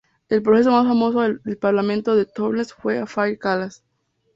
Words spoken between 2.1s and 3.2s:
de Toulouse fue el